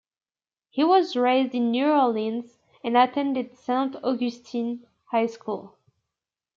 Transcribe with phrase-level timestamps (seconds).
[0.71, 5.75] He was raised in New Orleans and attended Saint Augustine High School.